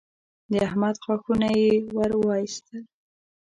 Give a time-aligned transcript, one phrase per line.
[0.51, 2.83] د احمد غاښونه يې ور واېستل